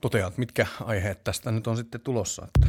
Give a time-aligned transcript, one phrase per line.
[0.00, 2.46] toteat, mitkä aiheet tästä nyt on sitten tulossa.
[2.46, 2.68] Että.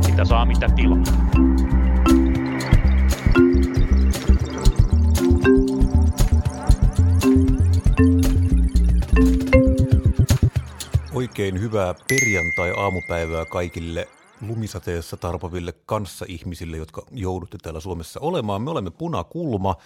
[0.00, 0.98] Sitä saa mitä tilaa.
[11.12, 14.08] Oikein hyvää perjantai-aamupäivää kaikille
[14.40, 18.62] lumisateessa tarpaville kanssaihmisille, jotka joudutte täällä Suomessa olemaan.
[18.62, 19.76] Me olemme Punakulma.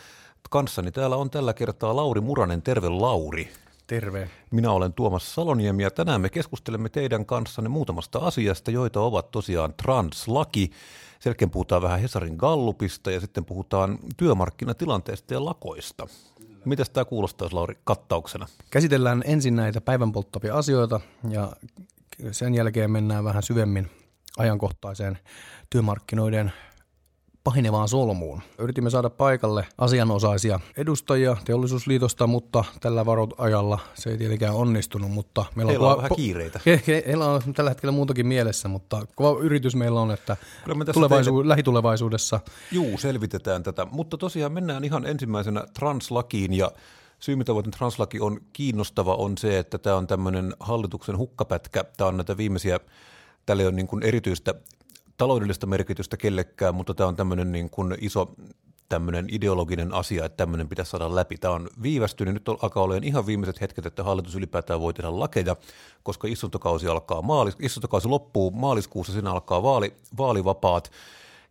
[0.51, 2.63] Kanssani täällä on tällä kertaa Lauri Muranen.
[2.63, 3.49] Terve Lauri.
[3.87, 4.31] Terve.
[4.51, 9.75] Minä olen Tuomas Saloniemi ja tänään me keskustelemme teidän kanssanne muutamasta asiasta, joita ovat tosiaan
[9.83, 10.71] translaki.
[11.21, 16.07] Selkeän puhutaan vähän Hesarin Gallupista ja sitten puhutaan työmarkkinatilanteesta ja lakoista.
[16.65, 18.47] Mitäs tämä kuulostaa, Lauri, kattauksena?
[18.71, 21.53] Käsitellään ensin näitä päivän polttavia asioita ja
[22.31, 23.91] sen jälkeen mennään vähän syvemmin
[24.39, 25.19] ajankohtaiseen
[25.71, 26.53] työmarkkinoiden
[27.45, 28.43] pahenevaan solmuun.
[28.59, 33.05] Yritimme saada paikalle asianosaisia edustajia teollisuusliitosta, mutta tällä
[33.39, 35.11] ajalla se ei tietenkään onnistunut.
[35.11, 36.61] Mutta meillä on, on vähän kiireitä.
[36.67, 40.37] He, he, heillä on tällä hetkellä muutakin mielessä, mutta kova yritys meillä on, että
[40.95, 41.49] tulevaisu- teille...
[41.49, 42.41] lähitulevaisuudessa.
[42.73, 43.87] Juu, selvitetään tätä.
[43.91, 46.71] Mutta tosiaan mennään ihan ensimmäisenä translakiin ja
[47.19, 51.85] Syy, mitä translaki on kiinnostava, on se, että tämä on tämmöinen hallituksen hukkapätkä.
[51.97, 52.81] Tämä on näitä viimeisiä,
[53.47, 54.55] tällä ei ole niin kuin erityistä
[55.17, 58.35] taloudellista merkitystä kellekään, mutta tämä on tämmöinen niin kuin iso
[58.89, 61.37] tämmöinen ideologinen asia, että tämmöinen pitäisi saada läpi.
[61.37, 65.57] Tämä on viivästynyt, nyt alkaa olemaan ihan viimeiset hetket, että hallitus ylipäätään voi tehdä lakeja,
[66.03, 70.91] koska istuntokausi, alkaa maalis, istuntokausi loppuu maaliskuussa, siinä alkaa vaali, vaalivapaat,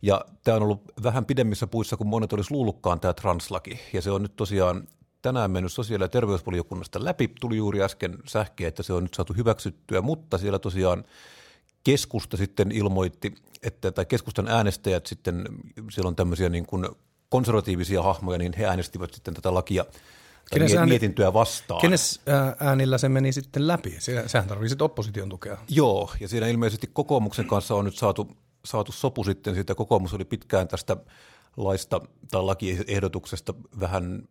[0.02, 4.10] ja tämä on ollut vähän pidemmissä puissa kuin monet olisi luullutkaan tämä translaki, ja se
[4.10, 4.88] on nyt tosiaan
[5.22, 9.34] tänään mennyt sosiaali- ja terveysvaliokunnasta läpi, tuli juuri äsken sähkeä, että se on nyt saatu
[9.34, 11.04] hyväksyttyä, mutta siellä tosiaan
[11.84, 15.44] keskusta sitten ilmoitti, että, tai keskustan äänestäjät sitten,
[15.90, 16.88] siellä on tämmöisiä niin kuin
[17.28, 19.84] konservatiivisia hahmoja, niin he äänestivät sitten tätä lakia
[20.50, 21.80] Kenes ääni, mietintöä vastaan.
[21.80, 22.20] Kenes
[22.60, 23.96] äänillä se meni sitten läpi?
[24.26, 25.56] Sehän tarvitsisi opposition tukea.
[25.68, 29.74] Joo, ja siinä ilmeisesti kokoomuksen kanssa on nyt saatu, saatu sopu sitten siitä.
[29.74, 30.96] Kokoomus oli pitkään tästä
[31.56, 32.00] laista
[32.30, 34.28] tai lakiehdotuksesta vähän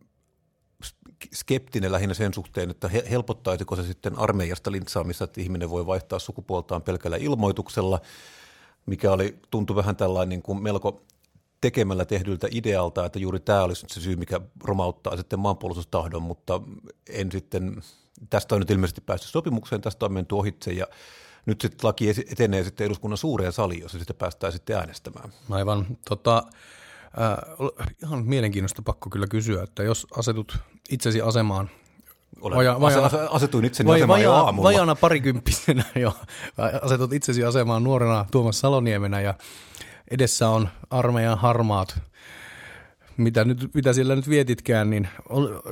[1.33, 6.81] skeptinen lähinnä sen suhteen, että helpottaisiko se sitten armeijasta lintsaamista, että ihminen voi vaihtaa sukupuoltaan
[6.81, 8.01] pelkällä ilmoituksella,
[8.85, 11.03] mikä oli, tuntui vähän tällainen niin kuin melko
[11.61, 16.61] tekemällä tehdyltä idealta, että juuri tämä olisi se syy, mikä romauttaa sitten maanpuolustustahdon, mutta
[17.09, 17.81] en sitten,
[18.29, 20.87] tästä on nyt ilmeisesti päästy sopimukseen, tästä on menty ohitse ja
[21.45, 25.33] nyt sitten laki etenee sitten eduskunnan suureen saliin, jossa sitä päästään sitten äänestämään.
[25.49, 25.97] Aivan.
[26.09, 26.43] Tota,
[27.21, 30.57] äh, ihan mielenkiintoista pakko kyllä kysyä, että jos asetut
[30.89, 31.69] itsesi asemaan
[32.41, 34.67] olen, vaja, asetuin itseni vaja, asemaan vaja, jo aamulla.
[34.67, 36.13] Vajana parikymppisenä jo.
[36.81, 39.33] Asetut itsesi asemaan nuorena Tuomas Saloniemenä ja
[40.11, 42.01] edessä on armeijan harmaat.
[43.17, 45.07] Mitä, nyt, mitä siellä nyt vietitkään, niin,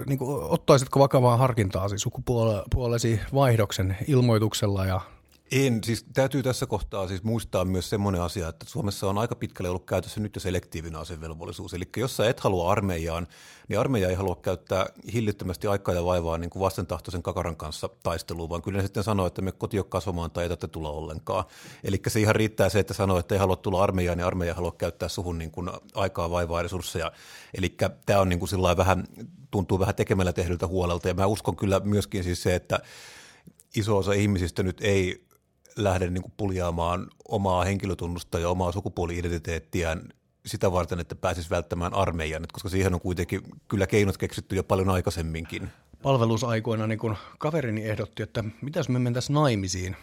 [0.06, 5.02] niin kuin, ottaisitko vakavaa harkintaasi sukupuolesi vaihdoksen ilmoituksella ja
[5.52, 9.70] en, siis täytyy tässä kohtaa siis muistaa myös semmoinen asia, että Suomessa on aika pitkälle
[9.70, 11.74] ollut käytössä nyt jo selektiivinen asevelvollisuus.
[11.74, 13.28] Eli jos sä et halua armeijaan,
[13.68, 18.50] niin armeija ei halua käyttää hillittömästi aikaa ja vaivaa niin kuin vastentahtoisen kakaran kanssa taisteluun,
[18.50, 21.44] vaan kyllä ne sitten sanoo, että me koti kasvamaan tai ei tätä tulla ollenkaan.
[21.84, 24.76] Eli se ihan riittää se, että sanoo, että ei halua tulla armeijaan, niin armeija haluaa
[24.78, 27.12] käyttää suhun niin kuin aikaa, vaivaa ja resursseja.
[27.58, 27.76] Eli
[28.06, 29.08] tämä on niin kuin vähän,
[29.52, 32.80] tuntuu vähän tekemällä tehdyltä huolelta ja mä uskon kyllä myöskin siis se, että
[33.76, 35.31] iso osa ihmisistä nyt ei
[35.76, 40.02] lähde niin kuin puljaamaan omaa henkilötunnusta ja omaa sukupuoli-identiteettiään
[40.46, 44.90] sitä varten, että pääsisi välttämään armeijan, koska siihen on kuitenkin kyllä keinot keksitty jo paljon
[44.90, 45.70] aikaisemminkin.
[46.04, 49.96] Palvelusaikoina niin kun kaverini ehdotti, että mitäs me mentäisiin naimisiin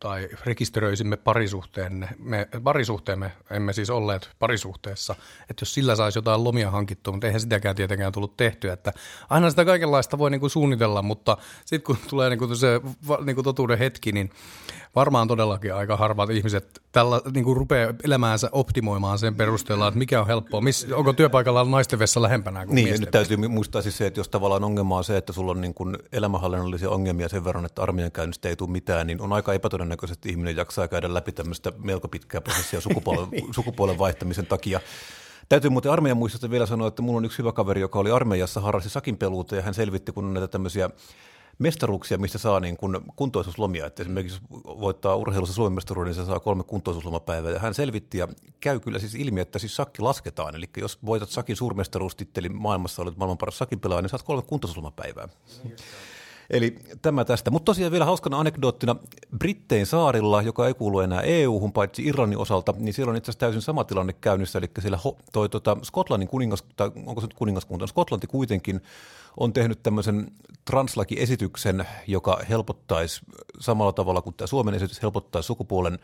[0.00, 5.14] tai rekisteröisimme parisuhteen, me, parisuhteemme, emme siis olleet parisuhteessa,
[5.50, 8.92] että jos sillä saisi jotain lomia hankittua, mutta eihän sitäkään tietenkään tullut tehtyä, että
[9.30, 12.80] aina sitä kaikenlaista voi niin kuin suunnitella, mutta sitten kun tulee niin kuin se
[13.24, 14.30] niin kuin totuuden hetki, niin
[14.94, 20.20] varmaan todellakin aika harvat ihmiset tällä niin kuin rupeaa elämäänsä optimoimaan sen perusteella, että mikä
[20.20, 20.60] on helppoa.
[20.60, 24.28] Miss, onko työpaikalla naisten vessa lähempänä kuin Niin, nyt täytyy muistaa siis se, että jos
[24.28, 28.12] tavallaan ongelma on se, että sulla on niin kuin elämänhallinnollisia ongelmia sen verran, että armeijan
[28.12, 29.52] käynnistä ei tule mitään, niin on aika
[29.92, 33.54] epätodennäköisesti ihminen jaksaa käydä läpi tämmöistä melko pitkää prosessia sukupuolen, niin.
[33.54, 34.80] sukupuolen vaihtamisen takia.
[35.48, 38.60] Täytyy muuten armeijan muistosta vielä sanoa, että mulla on yksi hyvä kaveri, joka oli armeijassa,
[38.60, 40.90] harrasti sakinpeluuta ja hän selvitti, kun on näitä tämmöisiä
[41.58, 43.86] mestaruuksia, mistä saa niin kuin kuntoisuuslomia.
[43.86, 47.50] Että esimerkiksi voittaa urheilussa Suomen mestaruuden, niin se saa kolme kuntoisuuslomapäivää.
[47.50, 48.28] Ja hän selvitti ja
[48.60, 50.54] käy kyllä siis ilmi, että siis sakki lasketaan.
[50.54, 55.28] Eli jos voitat sakin suurmestaruustittelin maailmassa, olet maailman paras sakin pelaaja, niin saat kolme kuntoisuuslomapäivää.
[56.50, 57.50] Eli tämä tästä.
[57.50, 58.96] Mutta tosiaan vielä hauskana anekdoottina,
[59.38, 63.40] Brittein saarilla, joka ei kuulu enää EU-hun paitsi Irlannin osalta, niin siellä on itse asiassa
[63.40, 64.98] täysin sama tilanne käynnissä, eli siellä
[65.32, 68.80] toi, tota, Skotlannin kuningas, tai onko se nyt kuningaskunta, Skotlanti kuitenkin
[69.36, 70.32] on tehnyt tämmöisen
[70.64, 73.20] translakiesityksen, joka helpottaisi
[73.60, 75.98] samalla tavalla kuin tämä Suomen esitys helpottaisi sukupuolen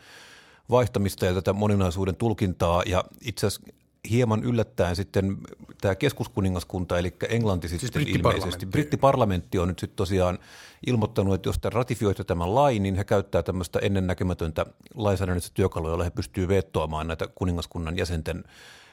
[0.69, 3.67] vaihtamista ja tätä moninaisuuden tulkintaa, ja itse asiassa
[4.09, 5.37] hieman yllättäen sitten
[5.81, 8.65] tämä keskuskuningaskunta, eli Englanti siis sitten ilmeisesti.
[8.65, 10.39] Brittiparlamentti on nyt sitten tosiaan
[10.87, 16.03] ilmoittanut, että jos te ratifioitte tämän lain, niin he käyttää tämmöistä ennennäkemätöntä lainsäädännöllistä työkalua, jolla
[16.03, 18.43] he pystyvät vetoamaan näitä kuningaskunnan jäsenten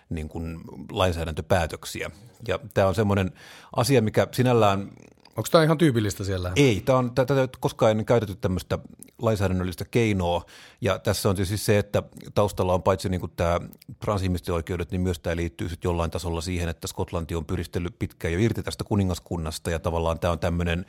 [0.09, 0.61] niin kuin
[0.91, 2.11] lainsäädäntöpäätöksiä.
[2.49, 3.33] Ja tämä on semmoinen
[3.77, 4.91] asia, mikä sinällään
[5.37, 6.53] Onko tämä ihan tyypillistä siellä?
[6.57, 8.79] Ei, tämä on, tätä koskaan ennen käytetty tämmöistä
[9.19, 10.45] lainsäädännöllistä keinoa,
[10.81, 12.03] ja tässä on siis se, että
[12.35, 13.61] taustalla on paitsi niin kuin tämä
[14.01, 18.35] transihmisten oikeudet, niin myös tämä liittyy sitten jollain tasolla siihen, että Skotlanti on pyristellyt pitkään
[18.35, 20.87] jo irti tästä kuningaskunnasta, ja tavallaan tämä on tämmöinen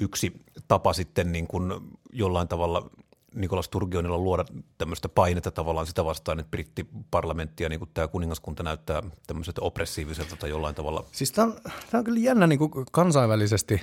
[0.00, 0.32] yksi
[0.68, 1.72] tapa sitten niin kuin
[2.12, 2.90] jollain tavalla
[3.34, 4.44] Nikola Sturgeonilla luoda
[4.78, 10.50] tämmöistä painetta tavallaan sitä vastaan, että brittiparlamentti ja niin tämä kuningaskunta näyttää tämmöiseltä oppressiiviselta tai
[10.50, 11.04] jollain tavalla.
[11.12, 11.54] Siis tämä on,
[11.90, 12.60] tämä on kyllä jännä niin
[12.92, 13.80] kansainvälisesti.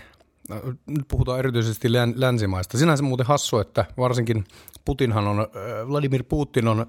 [0.87, 2.77] Nyt puhutaan erityisesti länsimaista.
[2.77, 4.43] Sinänsä muuten hassu, että varsinkin
[4.85, 5.47] Putinhan on, äh,
[5.87, 6.85] Vladimir Putin on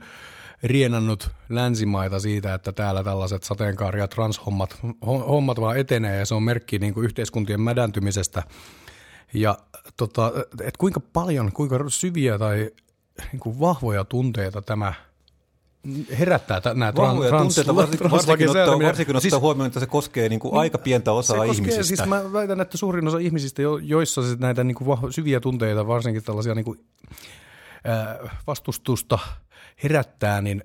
[0.63, 6.43] rienannut länsimaita siitä, että täällä tällaiset sateenkaari- ja transhommat hommat vaan etenee ja se on
[6.43, 8.43] merkki niin kuin yhteiskuntien mädäntymisestä.
[9.35, 9.59] Ja
[9.97, 10.33] tota,
[10.63, 12.71] et kuinka paljon, kuinka syviä tai
[13.33, 14.95] niin kuin vahvoja tunteita tämä
[16.19, 19.87] herättää t- nämä Vahvoja trans, tunteita, varsinkin, varsinkin, ottaa, varsinkin ottaa siis, huomioon, että se
[19.87, 21.83] koskee niin kuin aika pientä osaa se koskee, ihmisistä.
[21.83, 25.87] Siis mä väitän, että suurin osa ihmisistä, joissa siis näitä niin kuin vahvo, syviä tunteita,
[25.87, 26.85] varsinkin tällaisia niin kuin,
[27.89, 29.19] äh, vastustusta
[29.83, 30.65] herättää, niin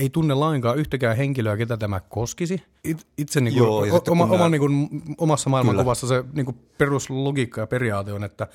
[0.00, 2.62] ei tunne lainkaan yhtäkään henkilöä, ketä tämä koskisi.
[3.18, 4.88] Itse niin kuin, Joo, o, oma, oma, niin kuin,
[5.18, 8.48] omassa maailmankuvassa se niin kuin peruslogiikka ja periaate on, että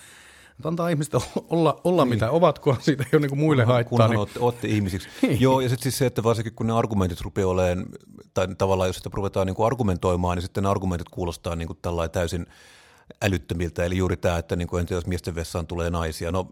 [0.60, 2.14] että antaa ihmisten olla, olla niin.
[2.14, 3.90] mitä ovat, kun siitä ei ole niin kuin muille kunhan, haittaa.
[3.90, 4.20] Kunhan niin...
[4.20, 5.10] olette, olette ihmisiksi.
[5.22, 5.42] Niin.
[5.42, 7.86] Joo, ja sitten siis se, että varsinkin kun ne argumentit rupeaa olemaan,
[8.34, 11.80] tai tavallaan jos sitä ruvetaan niin kuin argumentoimaan, niin sitten ne argumentit kuulostaa niin kuin
[11.82, 12.46] tällainen täysin
[13.22, 13.86] älyttömiltä.
[13.86, 16.32] Eli juuri tämä, että niin kuin, entä jos miesten vessaan tulee naisia.
[16.32, 16.50] No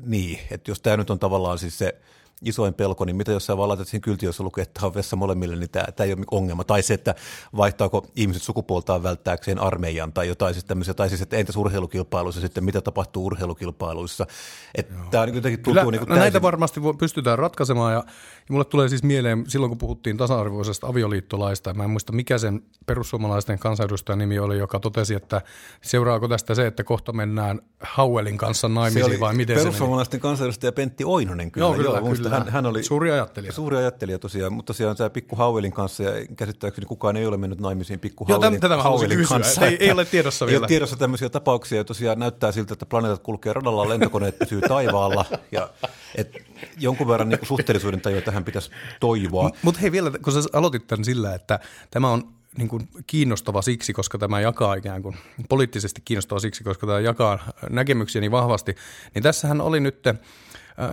[0.00, 1.94] niin, että jos tämä nyt on tavallaan siis se–
[2.44, 5.16] isoin pelko, niin mitä jos sä vaan laitat siihen kyltiin, jossa lukee, että on vessa
[5.16, 6.64] molemmille, niin tämä, tämä ei ole ongelma.
[6.64, 7.14] Tai se, että
[7.56, 12.64] vaihtaako ihmiset sukupuoltaan välttääkseen armeijan tai jotain siis tämmöisiä, tai siis, että entäs urheilukilpailuissa sitten,
[12.64, 14.26] mitä tapahtuu urheilukilpailuissa.
[14.74, 16.20] Että tämä on jotenkin tuntuu Kyllä, niin kuin no täysin...
[16.20, 21.74] Näitä varmasti pystytään ratkaisemaan, ja, ja mulle tulee siis mieleen, silloin kun puhuttiin tasa-arvoisesta avioliittolaista,
[21.74, 25.42] mä en muista mikä sen perussuomalaisten kansanedustajan nimi oli, joka totesi, että
[25.82, 31.04] seuraako tästä se, että kohta mennään Hauelin kanssa naimisiin, vai miten se Perussuomalaisten kansanedustaja Pentti
[31.04, 31.66] Oinonen kyllä.
[31.66, 33.52] Joo, kyllä, joo, kyllä hän, hän oli suuri ajattelija.
[33.52, 37.60] Suuri ajattelija tosiaan, mutta tosiaan tämä Pikku Hauelin kanssa, ja käsittääkseni kukaan ei ole mennyt
[37.60, 39.66] naimisiin Pikku Hauelin, tätä Hauelin kanssa.
[39.66, 40.56] Ei, ei ole tiedossa vielä.
[40.56, 44.60] Ei ole tiedossa tämmöisiä tapauksia, ja tosiaan näyttää siltä, että planeetat kulkee radalla, lentokoneet pysyy
[44.60, 45.70] taivaalla, ja
[46.14, 46.36] et
[46.78, 49.50] jonkun verran niin suhteellisuuden tajua tähän pitäisi toivoa.
[49.62, 51.58] Mutta hei vielä, kun sä aloitit tämän sillä, että
[51.90, 52.28] tämä on
[52.58, 55.16] niin kuin kiinnostava siksi, koska tämä jakaa ikään kuin
[55.48, 57.38] poliittisesti kiinnostava siksi, koska tämä jakaa
[57.70, 58.74] näkemyksiä niin vahvasti,
[59.14, 60.02] niin tässähän oli nyt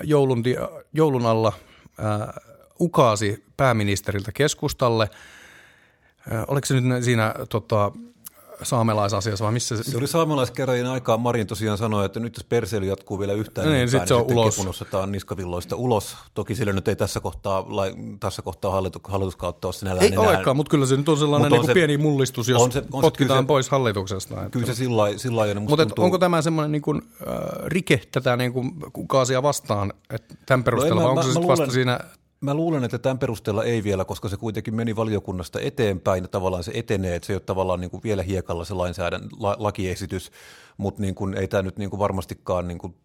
[0.03, 0.43] joulun,
[0.93, 1.53] joulun alla
[2.79, 5.09] ukaasi pääministeriltä keskustalle.
[6.47, 7.91] Oliko se nyt siinä tota,
[8.63, 9.83] saamelaisasiassa vai missä se?
[9.83, 11.17] Se oli saamelaiskäräjien aikaa.
[11.17, 14.25] Marin tosiaan sanoi, että nyt jos perseily jatkuu vielä yhtään, niin, niin sitten se on
[14.31, 14.55] ulos.
[14.55, 16.17] kepunostetaan niskavilloista ulos.
[16.33, 17.65] Toki sillä nyt ei tässä kohtaa,
[18.19, 20.29] tässä kohtaa hallitu, hallituskautta ole sinällään Ei enää.
[20.29, 23.01] olekaan, mutta kyllä se nyt on sellainen niin se, pieni mullistus, jos on se, on
[23.01, 24.35] potkitaan se, pois hallituksesta.
[24.35, 24.49] Että.
[24.49, 26.05] Kyllä se sillä lailla Mutta tuntuu...
[26.05, 27.35] onko tämä semmoinen niin kuin, äh,
[27.65, 31.47] rike tätä niin kuin, kukaasia vastaan, että tämän perusteella, no, vai onko mä, se sitten
[31.47, 31.99] vasta siinä
[32.41, 36.63] Mä luulen, että tämän perusteella ei vielä, koska se kuitenkin meni valiokunnasta eteenpäin ja tavallaan
[36.63, 40.31] se etenee, että se ei ole tavallaan niin kuin vielä hiekalla se lainsäädän, la, lakiesitys,
[40.77, 42.95] mutta niin kuin, ei tämä nyt niin kuin varmastikaan niin kuin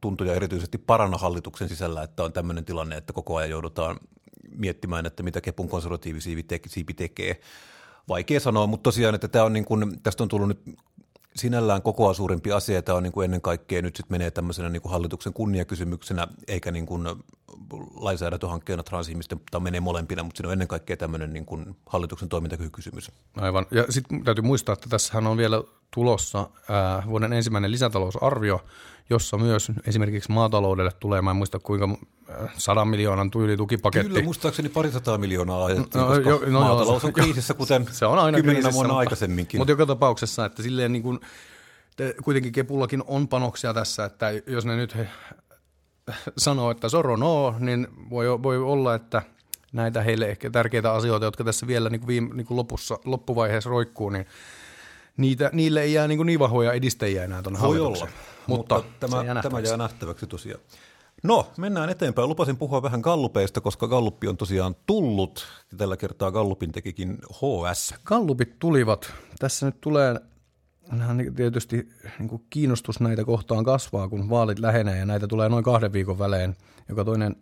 [0.00, 3.96] tuntuja erityisesti paranna hallituksen sisällä, että on tämmöinen tilanne, että koko ajan joudutaan
[4.56, 7.40] miettimään, että mitä Kepun konservatiivisiipi tekee.
[8.08, 10.60] Vaikea sanoa, mutta tosiaan, että tämä on niin kuin, tästä on tullut nyt
[11.36, 12.82] sinällään kokoa suurempi asia.
[12.82, 16.70] Tämä on niin kuin ennen kaikkea nyt sitten menee tämmöisenä niin kuin hallituksen kunniakysymyksenä, eikä
[16.70, 17.06] niin kuin
[17.94, 23.12] lainsäädäntöhankkeena transihmisten, tai menee molempina, mutta siinä on ennen kaikkea tämmöinen niin kuin hallituksen toimintakykysymys.
[23.36, 23.66] Aivan.
[23.70, 25.62] Ja sitten täytyy muistaa, että tässähän on vielä
[25.94, 28.64] tulossa ää, vuoden ensimmäinen lisätalousarvio,
[29.10, 31.88] jossa myös esimerkiksi maataloudelle tulee, mä en muista kuinka
[32.56, 34.08] sadan miljoonan tukipaketti.
[34.08, 38.18] Kyllä, muistaakseni parisataa miljoonaa ajettiin, no, koska jo, no, maatalous on kriisissä, kuten se on
[38.18, 39.60] aina kymmenenä vuonna aikaisemminkin.
[39.60, 41.20] Mutta joka tapauksessa, että silleen niin kuin,
[42.24, 45.08] kuitenkin Kepullakin on panoksia tässä, että jos ne nyt he
[46.38, 49.22] sanoo, että soro no, niin voi, voi olla, että
[49.72, 53.70] näitä heille ehkä tärkeitä asioita, jotka tässä vielä niin kuin viime, niin kuin lopussa, loppuvaiheessa
[53.70, 54.26] roikkuu, niin
[55.16, 58.08] niitä, niille ei jää niin, niin vahvoja edistäjiä enää tuonne Voi hallitukseen.
[58.08, 60.60] olla, mutta, mutta tämä, jää tämä jää nähtäväksi tosiaan.
[61.22, 62.28] No, mennään eteenpäin.
[62.28, 65.46] Lupasin puhua vähän gallupeista, koska galluppi on tosiaan tullut.
[65.76, 67.94] Tällä kertaa gallupin tekikin HS.
[68.04, 69.12] Gallupit tulivat.
[69.38, 70.20] Tässä nyt tulee
[71.36, 75.92] tietysti niin kuin kiinnostus näitä kohtaan kasvaa, kun vaalit lähenee ja näitä tulee noin kahden
[75.92, 76.56] viikon välein.
[76.88, 77.36] Joka toinen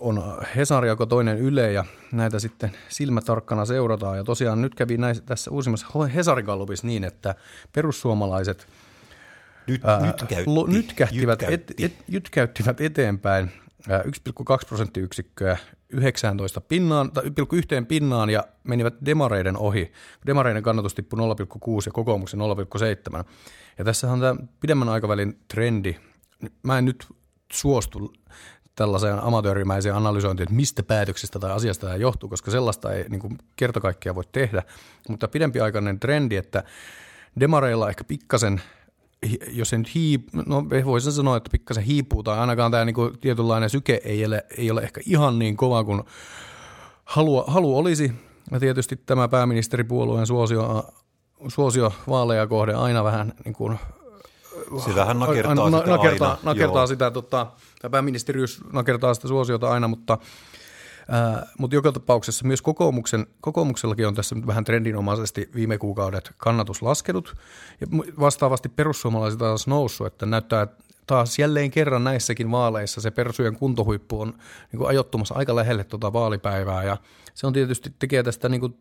[0.00, 0.22] on
[0.56, 4.16] Hesari, joka toinen Yle ja näitä sitten silmätarkkana seurataan.
[4.16, 7.34] Ja tosiaan nyt kävi näissä, tässä uusimmassa Hesarigallupissa niin, että
[7.72, 8.66] perussuomalaiset–
[9.66, 13.50] nyt, ää, nyt, käytti, lo, nyt kähtivät, et, et, jytkäyttivät eteenpäin
[13.88, 15.56] 1,2 prosenttiyksikköä
[15.90, 17.30] 19 pinnaan, tai 1,1
[17.88, 19.92] pinnaan ja menivät demareiden ohi.
[20.26, 21.26] Demareiden kannatus tippui 0,6
[21.86, 23.24] ja kokoomuksen 0,7.
[23.78, 25.96] Ja tässä on tämä pidemmän aikavälin trendi.
[26.62, 27.06] Mä en nyt
[27.52, 28.12] suostu
[28.76, 33.38] tällaiseen amatöörimäiseen analysointiin, että mistä päätöksestä tai asiasta tämä johtuu, koska sellaista ei niin kuin
[33.56, 33.80] kerta
[34.14, 34.62] voi tehdä.
[35.08, 36.64] Mutta pidempiaikainen trendi, että
[37.40, 38.60] demareilla ehkä pikkasen–
[39.48, 43.70] jos se nyt hiip, no voisin sanoa, että pikkasen hiipuu, tai ainakaan tämä niinku tietynlainen
[43.70, 46.02] syke ei ole, ei ole ehkä ihan niin kova kuin
[47.04, 48.12] halu, halu olisi.
[48.50, 50.84] Ja tietysti tämä pääministeripuolueen suosio,
[51.48, 53.78] suosio vaaleja kohde aina vähän niin kuin,
[54.84, 56.40] se vähän nakertaa, aina, sitä, nakertaa, aina.
[56.42, 57.46] nakertaa sitä, tota,
[57.80, 60.18] tämä pääministeriys nakertaa sitä suosiota aina, mutta
[61.58, 67.34] mutta joka tapauksessa myös kokoomuksen, kokoomuksellakin on tässä vähän trendinomaisesti viime kuukaudet kannatus laskenut
[67.80, 67.86] ja
[68.20, 70.66] vastaavasti perussuomalaiset taas noussut, että näyttää
[71.06, 74.28] taas jälleen kerran näissäkin vaaleissa se persujen kuntohuippu on
[74.72, 76.84] niin kuin ajottumassa aika lähelle tuota vaalipäivää.
[76.84, 76.96] Ja
[77.34, 78.78] se on tietysti tekee tästä niin kuin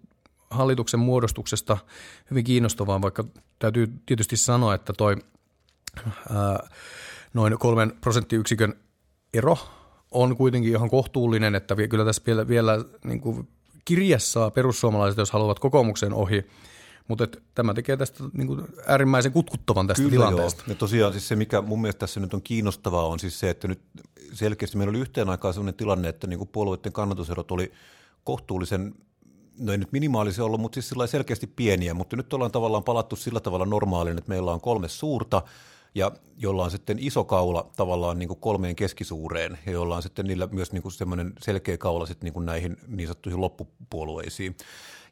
[0.49, 1.77] hallituksen muodostuksesta
[2.31, 3.23] hyvin kiinnostavaa, vaikka
[3.59, 5.15] täytyy tietysti sanoa, että toi
[6.33, 6.69] ää,
[7.33, 8.73] noin kolmen prosenttiyksikön
[9.37, 9.57] ero
[10.11, 13.47] on kuitenkin ihan kohtuullinen, että kyllä tässä vielä, vielä niin kuin
[13.85, 16.45] kirjassa perussuomalaiset, jos haluavat kokoomuksen ohi,
[17.07, 20.61] mutta tämä tekee tästä niin kuin äärimmäisen kutkuttavan tästä Kyllä tilanteesta.
[20.61, 20.71] Joo.
[20.71, 23.67] Ja tosiaan siis se, mikä mun mielestä tässä nyt on kiinnostavaa, on siis se, että
[23.67, 23.81] nyt
[24.33, 27.71] selkeästi meillä oli yhteen aikaan sellainen tilanne, että niin kuin puolueiden kannatuserot oli
[28.23, 28.95] kohtuullisen
[29.59, 33.39] no ei nyt minimaalisia ollut, mutta siis selkeästi pieniä, mutta nyt ollaan tavallaan palattu sillä
[33.39, 35.41] tavalla normaaliin, että meillä on kolme suurta
[35.95, 40.25] ja jolla on sitten iso kaula tavallaan niin kuin kolmeen keskisuureen, ja jolla on sitten
[40.25, 44.55] niillä myös niin kuin semmoinen selkeä kaula sitten niin kuin näihin niin sanottuihin loppupuolueisiin.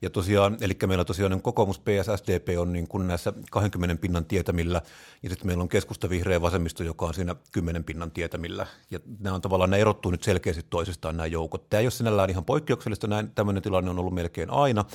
[0.01, 4.25] Ja tosiaan, eli meillä tosiaan niin kokoomus, PS, SDP on niin kuin näissä 20 pinnan
[4.25, 4.81] tietämillä,
[5.23, 8.67] ja sitten meillä on keskusta, vihreä vasemmisto, joka on siinä 10 pinnan tietämillä.
[8.91, 11.69] Ja nämä on tavallaan, ne erottuu nyt selkeästi toisistaan nämä joukot.
[11.69, 14.85] Tämä ei ole sinällään ihan poikkeuksellista, näin, tämmöinen tilanne on ollut melkein aina,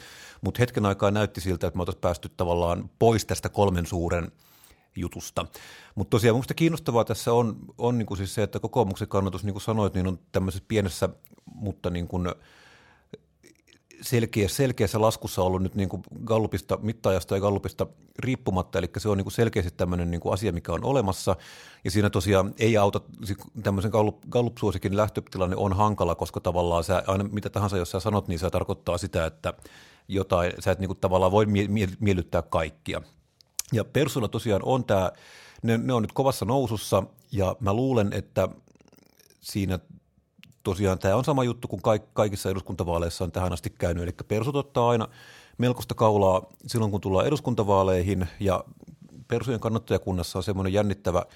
[0.41, 4.33] mutta hetken aikaa näytti siltä, että me oltaisiin päästy tavallaan pois tästä kolmen suuren–
[5.01, 5.47] jutusta.
[5.95, 9.55] Mutta tosiaan minusta kiinnostavaa tässä on, on niin kuin siis se, että kokoomuksen kannatus, niin
[9.55, 11.09] kuin sanoit, niin on tämmöisessä pienessä,
[11.55, 12.29] mutta niin kuin
[14.03, 17.87] selkeä, selkeässä laskussa ollut nyt niin kuin Gallupista, mittaajasta ja Gallupista
[18.19, 21.37] riippumatta, eli se on niin kuin selkeästi tämmöinen niin kuin asia, mikä on olemassa,
[21.85, 23.01] ja siinä tosiaan ei auta,
[23.63, 28.29] tämmöisen Gallup, Gallup-suosikin lähtötilanne on hankala, koska tavallaan sä, aina mitä tahansa, jos sä sanot,
[28.29, 29.55] niin se tarkoittaa sitä, että
[30.09, 31.47] jotain, sä et niin kuin tavallaan voi
[32.01, 33.03] miellyttää kaikkia.
[33.73, 35.13] Ja Persuna tosiaan on tämä,
[35.63, 38.49] ne, ne on nyt kovassa nousussa ja mä luulen, että
[39.41, 39.79] siinä
[40.63, 41.83] tosiaan tämä on sama juttu kuin
[42.13, 45.09] kaikissa eduskuntavaaleissa on tähän asti käynyt, eli Persut ottaa aina
[45.59, 48.65] melkoista kaulaa silloin, kun tullaan eduskuntavaaleihin ja
[49.29, 51.23] Persujen kannattajakunnassa on semmoinen jännittävä–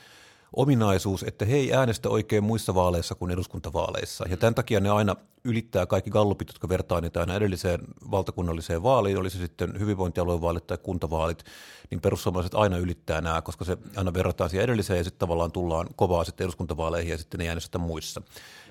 [0.53, 4.25] ominaisuus, että he ei äänestä oikein muissa vaaleissa kuin eduskuntavaaleissa.
[4.29, 7.81] Ja tämän takia ne aina ylittää kaikki gallupit, jotka vertaa niitä aina edelliseen
[8.11, 11.45] valtakunnalliseen vaaliin, oli se sitten hyvinvointialuevaalit tai kuntavaalit,
[11.91, 15.87] niin perussuomalaiset aina ylittää nämä, koska se aina verrataan siihen edelliseen ja sitten tavallaan tullaan
[15.97, 18.23] kovaa sitten eduskuntavaaleihin ja sitten ne äänestä muissa.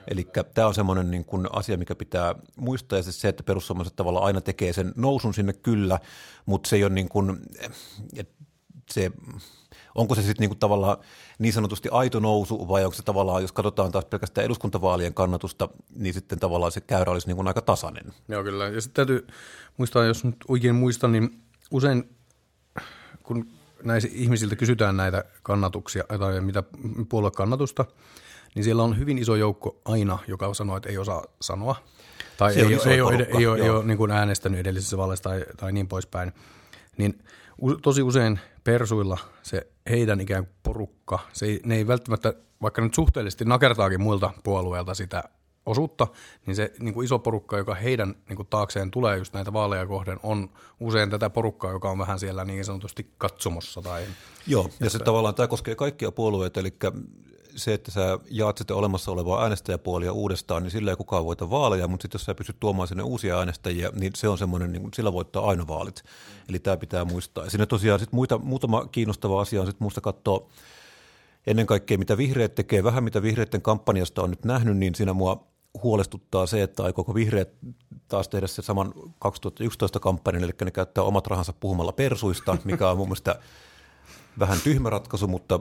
[0.08, 4.26] Eli tämä on semmoinen niin kuin asia, mikä pitää muistaa, ja se, että perussuomalaiset tavallaan
[4.26, 6.00] aina tekee sen nousun sinne kyllä,
[6.46, 7.40] mutta se ei ole niin kuin,
[8.90, 9.12] se
[9.96, 10.98] onko se sitten niinku tavallaan
[11.40, 16.14] niin sanotusti aito nousu vai onko se tavallaan, jos katsotaan taas pelkästään eduskuntavaalien kannatusta, niin
[16.14, 18.14] sitten tavallaan se käyrä olisi niinku aika tasainen.
[18.28, 19.28] Joo kyllä, ja sitten täytyy
[19.78, 22.16] muistaa, jos nyt oikein muistan, niin usein
[23.24, 23.48] kun
[23.84, 26.64] näistä ihmisiltä kysytään näitä kannatuksia tai mitä
[27.10, 27.86] puoluekannatusta,
[28.56, 31.76] niin siellä on hyvin iso joukko aina, joka sanoo, että ei osaa sanoa.
[32.38, 35.24] Tai ei, ei, ei, ei, ole, ei, ole, ei ole niin kuin äänestänyt edellisessä vaaleissa
[35.24, 36.34] tai, tai niin poispäin.
[36.98, 37.24] Niin
[37.82, 42.94] tosi usein persuilla se heidän ikään kuin porukka, se ei, ne ei välttämättä, vaikka nyt
[42.94, 45.24] suhteellisesti nakertaakin muilta puolueilta sitä
[45.66, 46.08] osuutta,
[46.46, 49.86] niin se niin kuin iso porukka, joka heidän niin kuin taakseen tulee just näitä vaaleja
[49.86, 50.50] kohden, on
[50.80, 53.82] usein tätä porukkaa, joka on vähän siellä niin sanotusti katsomossa.
[53.82, 54.06] Tai
[54.48, 56.74] Joo, ja se tavallaan tämä koskee kaikkia puolueita, eli
[57.56, 61.88] se, että sä jaat sitten olemassa olevaa äänestäjäpuolia uudestaan, niin sillä ei kukaan voita vaaleja,
[61.88, 65.14] mutta sitten jos sä pystyt tuomaan sinne uusia äänestäjiä, niin se on semmoinen, niin sillä
[65.14, 66.04] voittaa aina vaalit.
[66.50, 67.44] Eli tämä pitää muistaa.
[67.44, 70.50] Ja siinä tosiaan sit muita, muutama kiinnostava asia on sitten muista katsoa
[71.48, 75.48] ennen kaikkea, mitä vihreät tekee, vähän mitä vihreiden kampanjasta on nyt nähnyt, niin siinä mua
[75.84, 77.50] huolestuttaa se, että aikooko vihreät
[78.08, 82.98] taas tehdä se saman 2011 kampanjan, eli ne käyttää omat rahansa puhumalla persuista, mikä on
[82.98, 83.40] mun mielestä
[84.40, 85.60] vähän tyhmä ratkaisu, mutta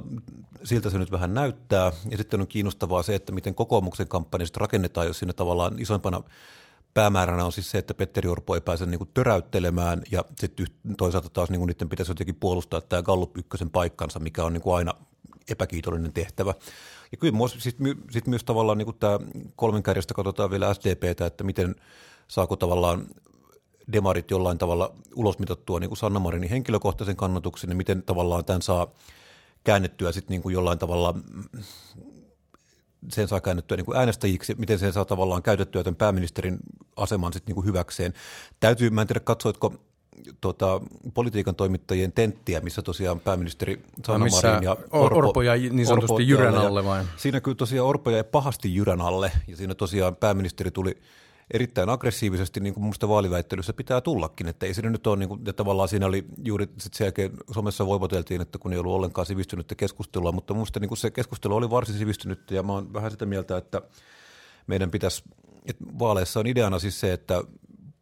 [0.64, 1.92] siltä se nyt vähän näyttää.
[2.10, 6.22] Ja sitten on kiinnostavaa se, että miten kokoomuksen kampanjasta rakennetaan, jos siinä tavallaan isoimpana
[6.94, 10.66] päämääränä on siis se, että Petteri Orpo ei pääse niin töräyttelemään ja sitten
[10.98, 14.94] toisaalta taas niin niiden pitäisi jotenkin puolustaa tämä Gallup ykkösen paikkansa, mikä on niin aina
[15.50, 16.54] epäkiitollinen tehtävä.
[17.12, 19.18] Ja kyllä sitten sit myös tavallaan niin tämä
[19.56, 21.76] kolmen kärjestä katsotaan vielä SDPtä, että miten
[22.28, 23.06] saako tavallaan
[23.92, 28.86] demarit jollain tavalla ulosmitattua niin kuin Sanna Marinin henkilökohtaisen kannatuksen ja miten tavallaan tämän saa
[29.64, 31.14] käännettyä sitten niin kuin jollain tavalla
[33.08, 36.58] sen saa käännettyä niin kuin äänestäjiksi, miten sen saa tavallaan käytettyä tämän pääministerin
[36.96, 38.14] aseman sitten niin kuin hyväkseen.
[38.60, 39.74] Täytyy, mä en tiedä katsoitko
[40.40, 40.80] tota,
[41.14, 46.12] politiikan toimittajien tenttiä, missä tosiaan pääministeri Sanna no, Marin ja Orpo, Orpo ja niin sanotusti
[46.12, 47.04] Orpo, jyrän alle vai?
[47.16, 50.96] Siinä kyllä tosiaan Orpo jäi pahasti jyrän alle ja siinä tosiaan pääministeri tuli–
[51.54, 55.40] erittäin aggressiivisesti, niin kuin minusta vaaliväittelyssä pitää tullakin, että ei siinä nyt ole, niin kuin,
[55.46, 59.26] ja tavallaan siinä oli juuri sit sen jälkeen somessa voivoteltiin, että kun ei ollut ollenkaan
[59.26, 63.26] sivistynyttä keskustelua, mutta minusta niin se keskustelu oli varsin sivistynyt ja mä oon vähän sitä
[63.26, 63.82] mieltä, että
[64.66, 65.22] meidän pitäisi,
[65.66, 67.42] että vaaleissa on ideana siis se, että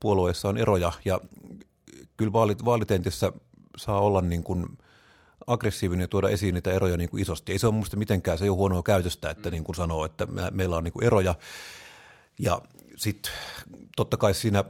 [0.01, 1.21] puolueissa on eroja ja
[2.17, 3.33] kyllä vaalit, vaalitentissä
[3.77, 4.79] saa olla niin kuin
[5.47, 7.53] aggressiivinen ja tuoda esiin niitä eroja niin kuin isosti.
[7.53, 10.27] Ei se ole minusta mitenkään, se ei ole huonoa käytöstä, että niin kuin sanoo, että
[10.27, 11.35] me, meillä on niin kuin eroja.
[12.39, 12.63] Ja
[12.99, 13.33] sitten
[13.97, 14.65] totta kai siinä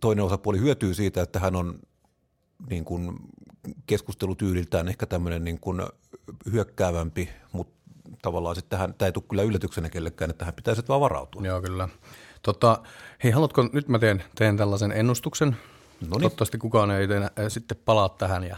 [0.00, 1.78] toinen osapuoli hyötyy siitä, että hän on
[2.70, 3.18] niin kuin
[3.86, 5.82] keskustelutyyliltään ehkä tämmöinen niin kuin
[6.52, 7.80] hyökkäävämpi, mutta
[8.22, 11.42] tavallaan sitten tähän, tämä ei tule kyllä yllätyksenä kellekään, että tähän pitäisi vaan varautua.
[11.46, 11.88] Joo, kyllä.
[12.42, 12.82] Tota,
[13.24, 15.56] hei, haluatko, nyt mä teen, teen tällaisen ennustuksen.
[16.00, 16.10] Noniin.
[16.10, 18.56] Toivottavasti kukaan ei tee, sitten palaa tähän ja,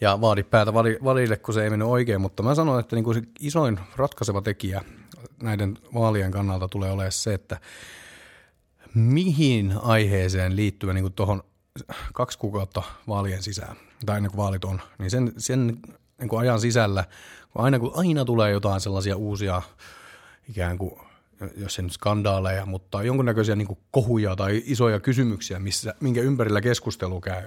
[0.00, 3.14] ja vaadi päätä valille, kun se ei mennyt oikein, mutta mä sanoin, että niin kuin
[3.14, 4.84] se isoin ratkaiseva tekijä
[5.42, 7.60] näiden vaalien kannalta tulee olemaan se, että
[8.94, 11.42] mihin aiheeseen liittyen niin tuohon
[12.12, 15.66] kaksi kuukautta vaalien sisään, tai ennen kuin vaalit on, niin sen, sen
[16.18, 17.04] niin kuin ajan sisällä,
[17.52, 19.62] kun aina, kun aina tulee jotain sellaisia uusia
[20.48, 20.92] ikään kuin,
[21.56, 26.60] jos ei nyt skandaaleja, mutta jonkunnäköisiä niin kuin kohuja tai isoja kysymyksiä, missä, minkä ympärillä
[26.60, 27.44] keskustelu käy.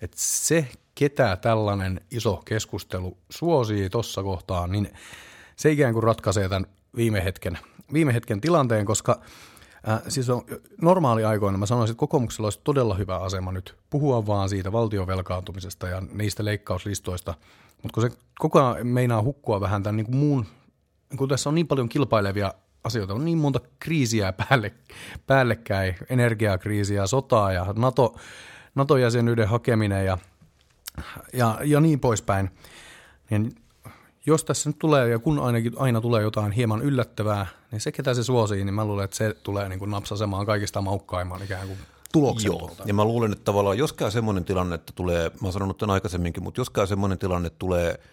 [0.00, 4.90] että se, ketä tällainen iso keskustelu suosii tuossa kohtaa, niin
[5.56, 7.58] se ikään kuin ratkaisee tämän viime hetken,
[7.92, 9.20] viime hetken tilanteen, koska–
[9.88, 10.42] Äh, siis on,
[10.82, 16.02] normaaliaikoina mä sanoisin, että kokoomuksella olisi todella hyvä asema nyt puhua vaan siitä valtiovelkaantumisesta ja
[16.12, 17.34] niistä leikkauslistoista,
[17.82, 20.46] mutta kun se koko ajan meinaa hukkua vähän tämän niin kuin muun,
[21.16, 24.74] kun tässä on niin paljon kilpailevia asioita, on niin monta kriisiä päälle,
[25.26, 28.16] päällekkäin, energiakriisiä, sotaa ja NATO,
[28.74, 30.18] NATO-jäsenyyden hakeminen ja,
[31.32, 32.50] ja, ja niin poispäin,
[33.30, 33.52] niin
[34.26, 38.14] jos tässä nyt tulee, ja kun ainakin aina tulee jotain hieman yllättävää, niin se, ketä
[38.14, 41.78] se suosii, niin mä luulen, että se tulee niin kuin napsasemaan kaikista maukkaimman ikään kuin
[42.12, 45.52] tuloksen Joo, ja mä luulen, että tavallaan jos käy semmoinen tilanne, että tulee, mä oon
[45.52, 47.98] sanonut tämän aikaisemminkin, mutta jos käy semmoinen tilanne, että tulee–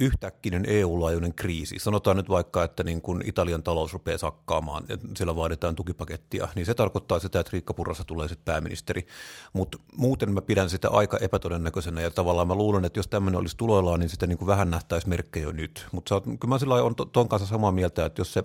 [0.00, 5.36] yhtäkkinen EU-laajuinen kriisi, sanotaan nyt vaikka, että niin kun Italian talous rupeaa sakkaamaan ja siellä
[5.36, 9.06] vaaditaan tukipakettia, niin se tarkoittaa sitä, että Riikka Purrassa tulee sitten pääministeri.
[9.52, 13.56] Mutta muuten mä pidän sitä aika epätodennäköisenä ja tavallaan mä luulen, että jos tämmöinen olisi
[13.56, 15.86] tuloillaan, niin sitä niin kuin vähän nähtäisi merkkejä jo nyt.
[15.92, 18.44] Mutta kyllä mä sillä on tuon kanssa samaa mieltä, että jos se,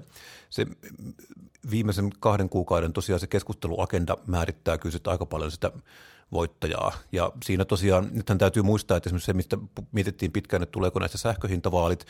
[0.50, 0.66] se
[1.72, 5.72] viimeisen kahden kuukauden tosiaan se keskusteluagenda määrittää kyllä aika paljon sitä
[6.32, 6.92] voittajaa.
[7.12, 9.58] Ja siinä tosiaan, nythän täytyy muistaa, että esimerkiksi se, mistä
[9.92, 12.06] mietittiin pitkään, että tuleeko näistä sähköhintavaalit,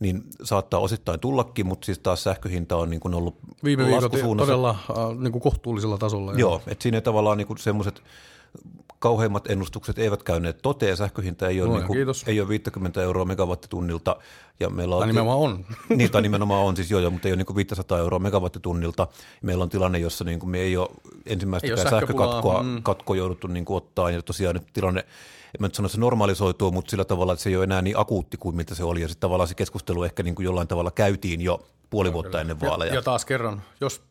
[0.00, 4.70] niin saattaa osittain tullakin, mutta siis taas sähköhinta on niin kuin ollut Viime viikot todella
[4.70, 6.32] äh, niin kuin kohtuullisella tasolla.
[6.32, 8.02] Joo, että siinä tavallaan niin semmoiset
[9.04, 13.24] kauheimmat ennustukset eivät käyneet toteen, sähköhinta ei ole, no, niin kuin, ei ole 50 euroa
[13.24, 14.16] megawattitunnilta.
[14.60, 15.64] Ja meillä on, tai nimenomaan on.
[15.96, 19.06] Niin, tai nimenomaan on siis joo, joo mutta ei ole niin kuin 500 euroa megawattitunnilta.
[19.42, 20.88] Meillä on tilanne, jossa niin kuin me ei ole
[21.26, 22.82] ensimmäistäkään sähkökatkoa mm.
[22.82, 26.00] katkoa jouduttu niin kuin ottaa, ja tosiaan nyt tilanne, en mä nyt sano, että se
[26.00, 29.00] normalisoituu, mutta sillä tavalla, että se ei ole enää niin akuutti kuin mitä se oli,
[29.00, 32.60] ja sitten tavallaan se keskustelu ehkä niin kuin jollain tavalla käytiin jo puoli vuotta ennen
[32.60, 32.92] vaaleja.
[32.92, 34.02] Ja, ja taas kerran, jos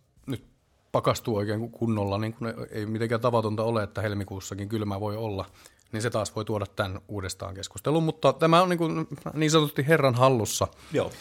[0.93, 5.45] pakastuu oikein kunnolla, niin kuin ei mitenkään tavatonta ole, että helmikuussakin kylmä voi olla,
[5.91, 8.03] niin se taas voi tuoda tämän uudestaan keskusteluun.
[8.03, 10.67] Mutta tämä on niin, kuin niin sanotusti herran hallussa.
[10.91, 11.11] Joo.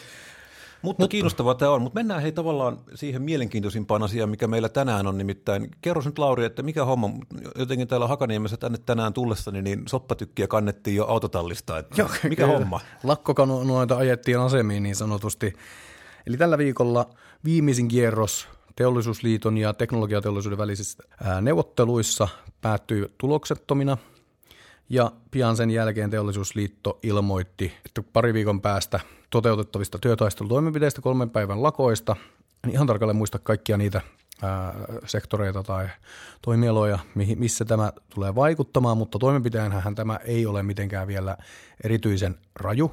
[0.82, 5.06] Mutta, mutta kiinnostavaa tämä on, mutta mennään hei tavallaan siihen mielenkiintoisimpaan asiaan, mikä meillä tänään
[5.06, 5.70] on nimittäin.
[5.80, 7.10] Kerro nyt Lauri, että mikä homma,
[7.58, 12.58] jotenkin täällä Hakaniemessä tänne tänään tullessani, niin soppatykkiä kannettiin jo autotallista, että Joo, mikä kyllä.
[12.58, 12.80] homma?
[13.02, 15.52] Lakkokanoita ajettiin asemiin niin sanotusti
[16.26, 17.10] Eli tällä viikolla
[17.44, 21.02] viimeisin kierros teollisuusliiton ja teknologiateollisuuden välisissä
[21.40, 22.28] neuvotteluissa
[22.60, 23.96] päättyi tuloksettomina–
[24.92, 32.16] ja pian sen jälkeen teollisuusliitto ilmoitti, että pari viikon päästä toteutettavista työtaistelutoimenpiteistä kolmen päivän lakoista,
[32.64, 34.00] en ihan tarkalleen muista kaikkia niitä
[34.42, 34.74] ää,
[35.06, 35.88] sektoreita tai
[36.42, 36.98] toimialoja,
[37.36, 41.36] missä tämä tulee vaikuttamaan, mutta toimenpiteenhän tämä ei ole mitenkään vielä
[41.84, 42.92] erityisen raju.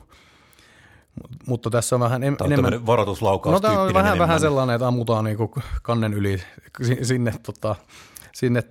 [1.48, 2.86] Mutta tässä on vähän tämä on enemmän...
[2.86, 5.38] varoituslaukaus No tämä on vähän, vähän sellainen, että ammutaan niin
[5.82, 6.42] kannen yli
[7.02, 7.76] sinne tota,
[8.34, 8.64] sinne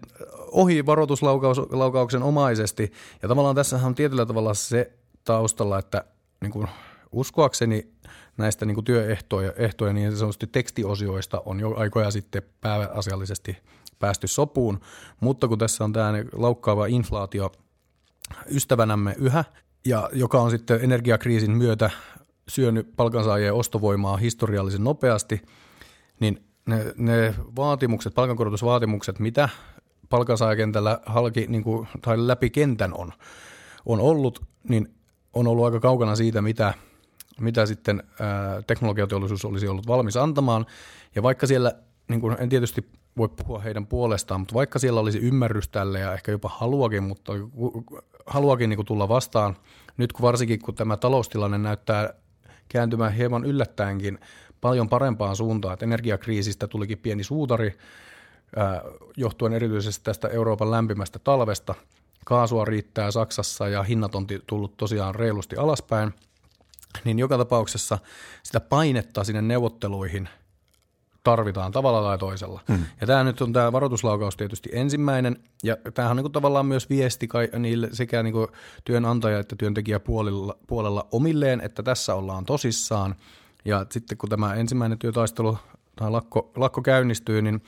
[0.53, 2.93] ohi varoituslaukauksen omaisesti.
[3.23, 4.93] Ja tavallaan tässä on tietyllä tavalla se
[5.25, 6.05] taustalla, että
[6.41, 6.69] niin kuin
[7.13, 7.89] uskoakseni
[8.37, 13.57] näistä niin kuin työehtoja ehtoja, niin sanotusti tekstiosioista on jo aikoja sitten pääasiallisesti
[13.99, 14.81] päästy sopuun,
[15.21, 17.53] mutta kun tässä on tämä laukkaava inflaatio
[18.51, 19.45] ystävänämme yhä,
[19.85, 21.91] ja joka on sitten energiakriisin myötä
[22.49, 25.43] syönyt palkansaajien ostovoimaa historiallisen nopeasti,
[26.21, 29.49] niin ne, ne vaatimukset, palkankorotusvaatimukset, mitä
[30.09, 33.13] palkansaajakentällä halki niin kuin, tai läpi kentän on,
[33.87, 34.95] on ollut, niin
[35.35, 36.75] on ollut aika kaukana siitä, mitä,
[37.41, 40.67] mitä sitten ää, teknologiateollisuus olisi ollut valmis antamaan.
[41.15, 41.73] Ja vaikka siellä,
[42.09, 46.15] niin kuin, en tietysti voi puhua heidän puolestaan, mutta vaikka siellä olisi ymmärrys tälle ja
[46.15, 47.33] ehkä jopa haluakin, mutta
[48.27, 49.57] haluakin niin kuin tulla vastaan,
[49.97, 52.15] nyt kun varsinkin kun tämä taloustilanne näyttää
[52.69, 54.19] kääntymään hieman yllättäenkin
[54.61, 57.79] paljon parempaan suuntaan, että energiakriisistä tulikin pieni suutari,
[59.17, 61.75] johtuen erityisesti tästä Euroopan lämpimästä talvesta.
[62.25, 66.15] Kaasua riittää Saksassa ja hinnat on tullut tosiaan reilusti alaspäin,
[67.05, 67.99] niin joka tapauksessa
[68.43, 70.29] sitä painetta sinne neuvotteluihin
[71.25, 72.61] tarvitaan tavalla tai toisella.
[72.69, 72.85] Hmm.
[73.01, 76.91] Ja tämä nyt on tämä varoituslaukaus tietysti ensimmäinen, ja tämähän on niin kuin tavallaan myös
[76.91, 77.29] viesti
[77.59, 78.49] niille sekä niin kuin
[78.85, 83.15] työnantaja- että työntekijäpuolella puolella omilleen, että tässä ollaan tosissaan,
[83.65, 85.59] ja sitten kun tämä ensimmäinen työtaistelu
[85.97, 87.63] tai lakko, lakko käynnistyy, niin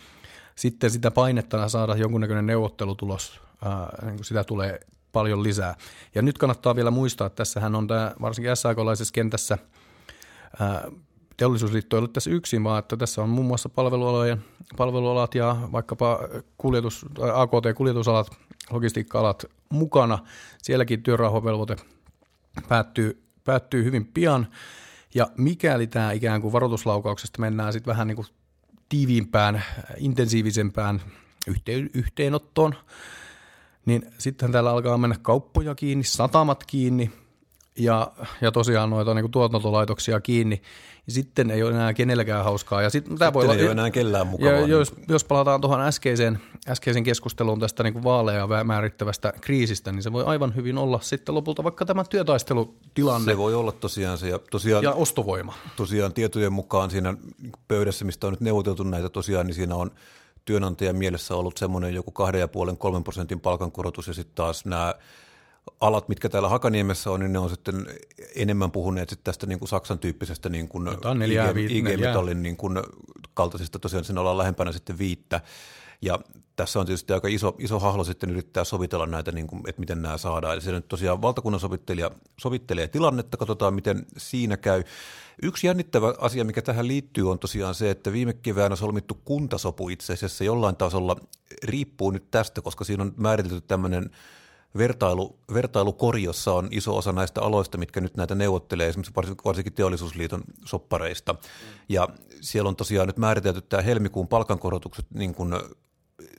[0.55, 4.81] sitten sitä painetta saada jonkunnäköinen neuvottelutulos, ää, niin kuin sitä tulee
[5.13, 5.77] paljon lisää.
[6.15, 9.59] Ja nyt kannattaa vielä muistaa, että tässähän on tämä, varsinkin SAK-laisessa kentässä,
[10.61, 10.91] ää,
[11.41, 14.45] teollisuusliitto ei ollut tässä yksin, vaan että tässä on muun muassa palvelualojen,
[14.77, 16.19] palvelualat ja vaikkapa
[16.59, 18.31] kuljetus, AKT-kuljetusalat,
[18.71, 20.19] logistiikka-alat mukana.
[20.63, 21.77] Sielläkin työrauhavelvoite
[22.69, 24.47] päättyy, päättyy hyvin pian.
[25.15, 28.29] Ja mikäli tämä ikään kuin varoituslaukauksesta mennään sitten vähän niin kuin
[28.89, 29.63] tiiviimpään,
[29.97, 31.03] intensiivisempään
[31.47, 32.75] yhteen, yhteenottoon,
[33.87, 37.11] niin sitten täällä alkaa mennä kauppoja kiinni, satamat kiinni
[37.79, 40.63] ja, ja tosiaan noita niin kuin tuotantolaitoksia kiinni,
[41.09, 42.83] sitten ei ole enää kenelläkään hauskaa.
[42.83, 44.53] Ja sitten tämä voi ei olla, ole enää kellään mukavaa.
[44.53, 50.03] Ja jos, jos palataan tuohon äskeiseen, äskeiseen keskusteluun tästä niin kuin vaaleja määrittävästä kriisistä, niin
[50.03, 53.33] se voi aivan hyvin olla sitten lopulta vaikka tämä työtaistelutilanne.
[53.33, 54.29] Se voi olla tosiaan se.
[54.29, 55.55] Ja, tosiaan, ja ostovoima.
[55.77, 57.15] Tosiaan tietojen mukaan siinä
[57.69, 59.91] pöydässä, mistä on nyt neuvoteltu näitä tosiaan, niin siinä on
[60.45, 62.13] työnantajan mielessä ollut semmoinen joku
[62.99, 64.95] 2,5-3 prosentin palkankorotus ja sitten taas nämä
[65.81, 67.87] alat, mitkä täällä Hakaniemessä on, niin ne on sitten
[68.35, 70.89] enemmän puhuneet sitten tästä niin kuin Saksan tyyppisestä niin kuin
[71.69, 72.79] IG-metallin niin kuin
[73.35, 75.41] kaltaisista, tosiaan siinä ollaan lähempänä sitten viittä.
[76.03, 76.19] Ja
[76.57, 80.03] tässä on tietysti aika iso, iso hahlo sitten yrittää sovitella näitä, niin kuin, että miten
[80.03, 80.55] nämä saadaan.
[80.55, 84.83] Eli se nyt tosiaan valtakunnan sovittelija sovittelee tilannetta, katsotaan miten siinä käy.
[85.43, 90.13] Yksi jännittävä asia, mikä tähän liittyy, on tosiaan se, että viime keväänä solmittu kuntasopu itse
[90.13, 91.17] asiassa jollain tasolla
[91.63, 94.11] riippuu nyt tästä, koska siinä on määritelty tämmöinen–
[94.77, 101.35] vertailu, vertailukorjossa on iso osa näistä aloista, mitkä nyt näitä neuvottelee, esimerkiksi varsinkin teollisuusliiton soppareista.
[101.89, 102.09] Ja
[102.41, 105.55] siellä on tosiaan nyt määritelty tämä helmikuun palkankorotukset niin kuin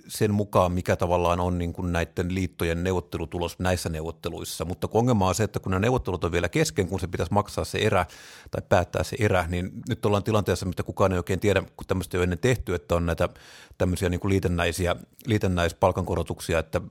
[0.08, 4.66] sen mukaan, mikä tavallaan on niin kuin näiden liittojen neuvottelutulos näissä neuvotteluissa.
[4.66, 7.34] Mutta kun ongelma on se, että kun nämä neuvottelut on vielä kesken, kun se pitäisi
[7.34, 8.06] maksaa se erä
[8.52, 12.18] tai päättää se erä, niin nyt ollaan tilanteessa, mitä kukaan ei oikein tiedä, kun tämmöistä
[12.18, 13.30] ei ole ennen tehty, että on näitä
[13.78, 16.82] tämmöisiä niin kuin liitännäisiä, liitännäispalkankorotuksia, että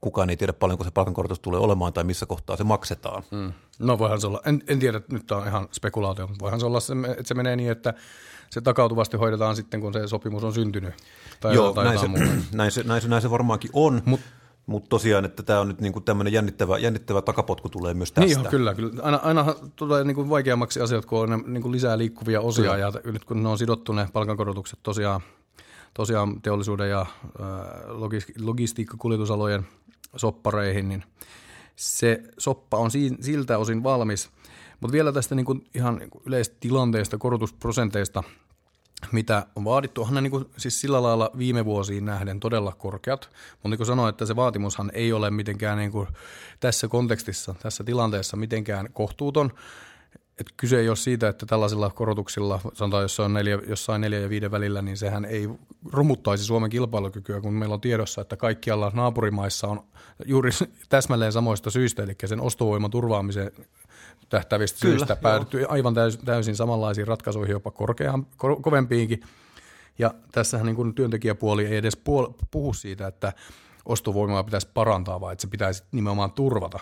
[0.00, 3.22] kukaan ei tiedä paljonko se palkankorotus tulee olemaan tai missä kohtaa se maksetaan.
[3.30, 3.52] Mm.
[3.78, 6.66] No voihan se olla, en, en tiedä, nyt tämä on ihan spekulaatio, mutta voihan se
[6.66, 6.78] olla,
[7.10, 7.94] että se menee niin, että
[8.50, 10.94] se takautuvasti hoidetaan sitten, kun se sopimus on syntynyt.
[11.40, 12.06] Tai Joo, tai näin, se,
[12.52, 14.02] näin, se, näin, se, näin se varmaankin on.
[14.04, 14.20] Mut,
[14.66, 18.34] mutta tosiaan, että tämä on nyt niinku tämmöinen jännittävä, jännittävä takapotku tulee myös tästä.
[18.34, 19.02] Niin jo, kyllä, kyllä.
[19.02, 22.78] Aina, aina tulee niinku vaikeammaksi asiat, kun on niinku lisää liikkuvia osia kyllä.
[22.78, 25.20] ja nyt kun ne on sidottu ne palkankorotukset tosiaan,
[25.94, 27.06] tosiaan teollisuuden ja
[28.38, 29.66] logistiikkakuljetusalojen
[30.16, 31.04] soppareihin, niin
[31.76, 34.30] se soppa on siltä osin valmis.
[34.80, 38.22] Mutta vielä tästä niinku ihan niinku yleistä tilanteesta, korotusprosenteista–
[39.12, 40.00] mitä on vaadittu.
[40.00, 43.86] Onhan ne niin kuin, siis sillä lailla viime vuosiin nähden todella korkeat, mutta niin kuin
[43.86, 46.08] sanoin, että se vaatimushan ei ole mitenkään niin kuin
[46.60, 49.52] tässä kontekstissa, tässä tilanteessa mitenkään kohtuuton.
[50.38, 54.50] että kyse ei ole siitä, että tällaisilla korotuksilla, sanotaan jossain neljä, jossain neljä ja viiden
[54.50, 55.48] välillä, niin sehän ei
[55.92, 59.84] romuttaisi Suomen kilpailukykyä, kun meillä on tiedossa, että kaikkialla naapurimaissa on
[60.24, 60.50] juuri
[60.88, 63.52] täsmälleen samoista syistä, eli sen ostovoiman turvaamiseen
[64.28, 69.22] tähtävistä Kyllä, syistä päädytty aivan täysin, täysin samanlaisiin ratkaisuihin, jopa korkeaan, ko- kovempiinkin.
[69.98, 73.32] Ja tässähän niin kuin työntekijäpuoli ei edes puol- puhu siitä, että
[73.84, 76.78] ostovoimaa pitäisi parantaa, vaan että se pitäisi nimenomaan turvata.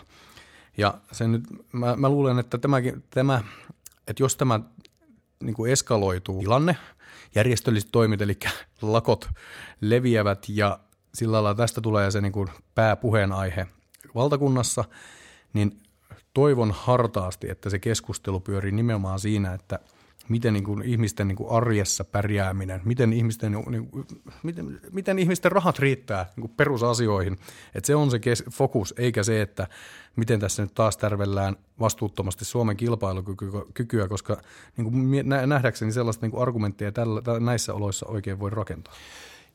[0.77, 3.43] Ja se nyt, mä, mä luulen, että tämäkin, tämä,
[4.07, 4.61] että jos tämä
[5.43, 6.77] niin kuin eskaloituu tilanne,
[7.35, 8.39] järjestölliset toimit, eli
[8.83, 9.29] lakot
[9.81, 10.79] leviävät ja
[11.15, 13.67] sillä lailla tästä tulee se niin kuin pääpuheenaihe
[14.15, 14.85] valtakunnassa,
[15.53, 15.81] niin
[16.39, 19.79] toivon hartaasti, että se keskustelu pyörii nimenomaan siinä, että
[20.29, 24.07] miten niin kuin ihmisten niin kuin arjessa pärjääminen, miten ihmisten, niin kuin,
[24.43, 27.39] miten, miten ihmisten rahat riittää niin kuin perusasioihin.
[27.75, 29.67] Että se on se kes- fokus, eikä se, että
[30.17, 34.43] miten tässä nyt taas tärvellään vastuuttomasti Suomen kilpailukykyä, koska
[34.77, 38.95] niin kuin nähdäkseni sellaista niin kuin argumenttia tällä, näissä oloissa oikein voi rakentaa.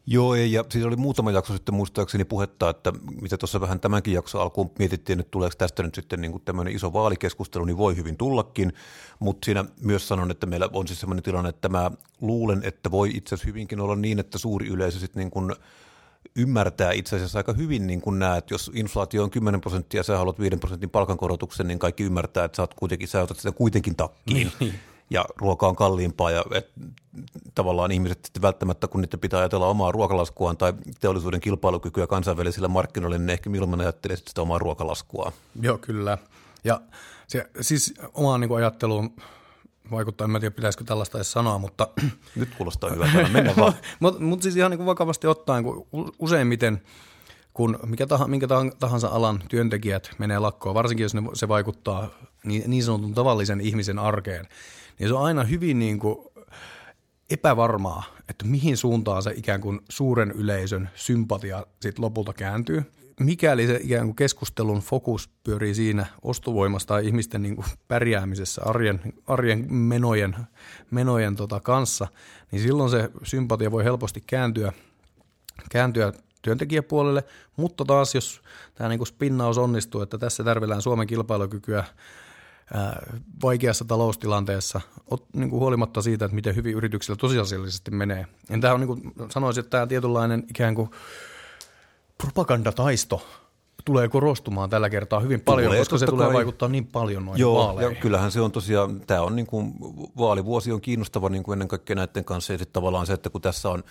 [0.06, 4.42] Joo, ja siis oli muutama jakso sitten muistaakseni puhetta, että mitä tuossa vähän tämänkin jakson
[4.42, 8.18] alkuun mietittiin, että tuleeko tästä nyt sitten niin kuin tämmöinen iso vaalikeskustelu, niin voi hyvin
[8.18, 8.74] tullakin,
[9.20, 13.10] mutta siinä myös sanon, että meillä on siis sellainen tilanne, että mä luulen, että voi
[13.10, 15.56] itse asiassa hyvinkin olla niin, että suuri yleisö sitten niin kuin
[16.36, 20.18] ymmärtää itse asiassa aika hyvin niin kuin näet, jos inflaatio on 10 prosenttia ja sä
[20.18, 23.96] haluat 5 prosentin palkankorotuksen, niin kaikki ymmärtää, että sä, oot kuitenkin, sä otat sitä kuitenkin
[23.96, 24.38] takkiin.
[24.38, 24.74] Niin, niin
[25.10, 26.72] ja ruoka on kalliimpaa ja et,
[27.56, 33.18] tavallaan ihmiset sitten välttämättä, kun niiden pitää ajatella omaa ruokalaskuaan tai teollisuuden kilpailukykyä kansainvälisillä markkinoilla,
[33.18, 35.32] niin ne ehkä milloin ajattelee sitä omaa ruokalaskua.
[35.62, 36.18] Joo, kyllä.
[36.64, 36.82] Ja
[37.28, 39.16] se, siis omaan niin ajatteluun
[39.92, 41.88] vaikuttaa, en mä tiedä pitäisikö tällaista edes sanoa, mutta...
[42.36, 43.74] Nyt kuulostaa hyvältä, mennä vaan.
[44.00, 45.88] Mutta mut siis ihan niin vakavasti ottaen, kun
[46.20, 46.82] useimmiten
[47.54, 48.48] kun mikä tahansa, minkä
[48.80, 52.10] tahansa alan työntekijät menee lakkoon, varsinkin jos ne, se vaikuttaa
[52.44, 54.48] niin, niin sanotun tavallisen ihmisen arkeen,
[55.00, 56.18] niin se on aina hyvin niin kuin
[57.30, 62.84] epävarmaa, että mihin suuntaan se ikään kuin suuren yleisön sympatia sitten lopulta kääntyy.
[63.20, 69.02] Mikäli se ikään kuin keskustelun fokus pyörii siinä ostovoimasta tai ihmisten niin kuin pärjäämisessä arjen,
[69.28, 70.36] arjen menojen,
[70.92, 72.08] menojen tota kanssa,
[72.52, 74.74] niin silloin se sympatia voi helposti kääntyä,
[75.72, 77.24] kääntyä työntekijäpuolelle,
[77.56, 78.42] mutta taas jos
[78.76, 81.84] tämä niin kuin spinnaus onnistuu, että tässä tärvellään Suomen kilpailukykyä
[83.44, 84.82] vaikeassa taloustilanteessa,
[85.34, 88.28] niin kuin huolimatta siitä, että miten hyvin yrityksillä tosiasiallisesti menee.
[88.50, 90.90] En tämä on, niin kuin sanoisin, että tämä tietynlainen ikään kuin
[92.18, 93.28] propagandataisto
[93.86, 96.34] tulee korostumaan tällä kertaa hyvin paljon, tulee, koska se tulee kai.
[96.34, 97.96] vaikuttaa niin paljon noihin Joo, vaaleihin.
[97.96, 99.74] Ja kyllähän se on tosiaan, tämä on niin kuin,
[100.18, 103.42] vaalivuosi on kiinnostava niin kuin ennen kaikkea näiden kanssa, ja sitten tavallaan se, että kun
[103.42, 103.84] tässä on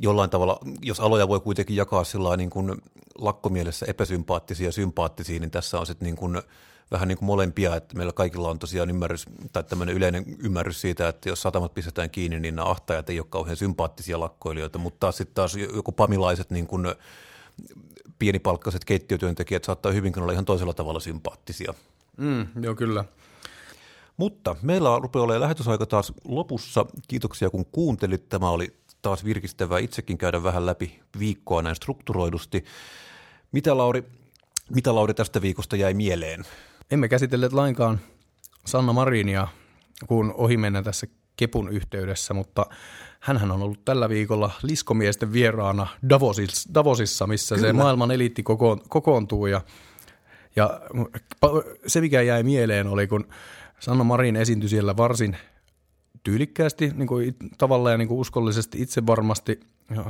[0.00, 2.74] jollain tavalla, jos aloja voi kuitenkin jakaa sillä niin kuin
[3.18, 6.42] lakkomielessä epäsympaattisia ja sympaattisia, niin tässä on sitten niin kuin–
[6.90, 11.08] vähän niin kuin molempia, että meillä kaikilla on tosiaan ymmärrys, tai tämmöinen yleinen ymmärrys siitä,
[11.08, 15.16] että jos satamat pistetään kiinni, niin nämä ahtajat ei ole kauhean sympaattisia lakkoilijoita, mutta taas
[15.16, 16.86] sitten taas joku pamilaiset niin kuin
[18.18, 21.74] pienipalkkaiset keittiötyöntekijät saattaa hyvinkin olla ihan toisella tavalla sympaattisia.
[22.16, 23.04] Mm, joo, kyllä.
[24.16, 26.86] Mutta meillä rupeaa olemaan lähetysaika taas lopussa.
[27.08, 28.28] Kiitoksia kun kuuntelit.
[28.28, 32.64] Tämä oli taas virkistävää itsekin käydä vähän läpi viikkoa näin strukturoidusti.
[33.52, 34.04] Mitä Lauri,
[34.74, 36.44] mitä Lauri tästä viikosta jäi mieleen?
[36.90, 38.00] Emme käsitelleet lainkaan
[38.64, 39.48] Sanna Marinia,
[40.06, 42.66] kun ohimennä tässä Kepun yhteydessä, mutta
[43.20, 47.68] hän on ollut tällä viikolla liskomiesten vieraana Davosissa, Davosissa missä Kyllä.
[47.68, 48.42] se maailman eliitti
[48.88, 49.60] kokoontuu ja,
[50.56, 50.80] ja
[51.86, 53.28] se mikä jäi mieleen oli, kun
[53.78, 55.36] Sanna Marin esiintyi siellä varsin
[56.26, 59.60] tyylikkäästi, niin kuin tavallaan niin kuin uskollisesti, itse varmasti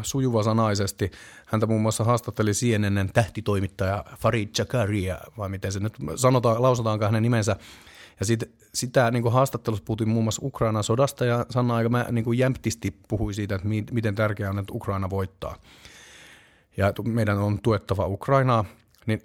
[0.02, 1.10] sujuvasanaisesti.
[1.46, 7.22] Häntä muun muassa haastatteli CNNn tähtitoimittaja Farid Zakaria, vai miten se nyt sanotaan, lausutaankaan hänen
[7.22, 7.56] nimensä.
[8.20, 12.06] Ja sit, sitä niin kuin haastattelussa puhuttiin muun muassa Ukrainan sodasta, ja Sanna aika mä,
[12.10, 15.56] niin kuin jämptisti puhui siitä, että mi, miten tärkeää on, että Ukraina voittaa.
[16.76, 18.64] Ja meidän on tuettava Ukrainaa,
[19.06, 19.22] niin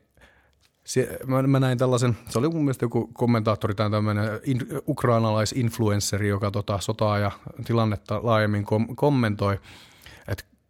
[0.91, 6.27] se, mä, mä, näin tällaisen, se oli mun mielestä joku kommentaattori tai tämmöinen in, ukrainalaisinfluensseri,
[6.27, 7.31] joka tota, sotaa ja
[7.65, 9.59] tilannetta laajemmin kom, kommentoi–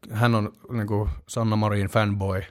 [0.10, 2.42] hän on niin kuin Sanna Marin fanboy.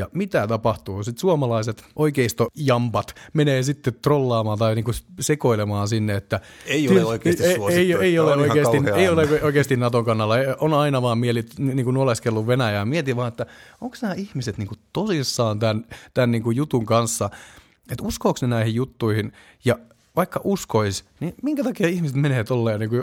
[0.00, 1.04] Ja mitä tapahtuu?
[1.04, 6.40] Sitten suomalaiset oikeistojampat menee sitten trollaamaan tai niin kuin sekoilemaan sinne, että...
[6.66, 10.34] Ei ole oikeasti ei, ei, ei, ole oikeasti, ei ole oikeasti Naton kannalla.
[10.60, 12.84] On aina vaan mieli niin kuin oleskellut Venäjää.
[12.84, 13.46] Mieti vaan, että
[13.80, 15.84] onko nämä ihmiset niin kuin tosissaan tämän,
[16.14, 17.30] tämän niin kuin jutun kanssa,
[17.90, 19.32] että uskoako ne näihin juttuihin
[19.64, 19.78] ja
[20.16, 23.02] vaikka uskois, niin minkä takia ihmiset menee tolleen niin kuin,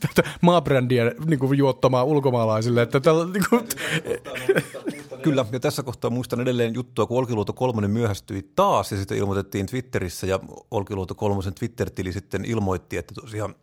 [0.00, 3.62] tätä maabrändiä niin kuin juottamaan ulkomaalaisille, että tällä, niin kuin,
[5.30, 9.66] Kyllä, ja tässä kohtaa muistan edelleen juttua, kun Olkiluoto kolmonen myöhästyi taas, ja sitten ilmoitettiin
[9.66, 13.54] Twitterissä, ja Olkiluoto kolmosen Twitter-tili sitten ilmoitti, että tosiaan